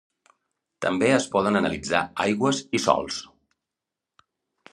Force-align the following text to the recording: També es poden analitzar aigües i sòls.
També 0.85 1.09
es 1.17 1.27
poden 1.35 1.59
analitzar 1.61 2.01
aigües 2.25 2.63
i 2.79 2.83
sòls. 2.87 3.21